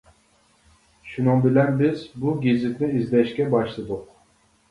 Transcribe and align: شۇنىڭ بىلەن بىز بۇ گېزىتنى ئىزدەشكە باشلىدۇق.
شۇنىڭ 1.09 1.43
بىلەن 1.43 1.75
بىز 1.81 2.07
بۇ 2.23 2.33
گېزىتنى 2.45 2.89
ئىزدەشكە 3.01 3.47
باشلىدۇق. 3.57 4.09